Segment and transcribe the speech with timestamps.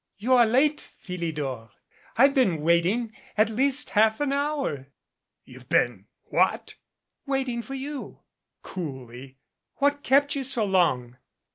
[0.17, 1.69] "You are late, Philidor.
[2.17, 4.87] I've been waiting at least half an hour."
[5.45, 6.73] "You've been what?"
[7.27, 8.21] "Waiting for you,"
[8.63, 9.37] coolly.
[9.75, 11.17] "What kept you so long?"